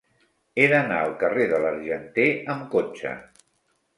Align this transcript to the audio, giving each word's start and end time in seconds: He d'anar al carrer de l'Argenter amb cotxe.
He 0.59 0.63
d'anar 0.71 1.01
al 1.01 1.11
carrer 1.25 1.45
de 1.51 1.59
l'Argenter 1.65 2.27
amb 2.53 2.65
cotxe. 2.77 3.15